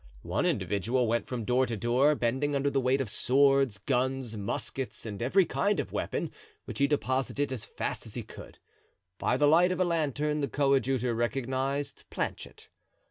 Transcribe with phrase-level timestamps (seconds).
[0.23, 5.05] One individual went from door to door, bending under the weight of swords, guns, muskets
[5.05, 6.31] and every kind of weapon,
[6.65, 8.57] which he deposited as fast as he could.
[9.19, 12.67] By the light of a lantern the coadjutor recognized Planchet.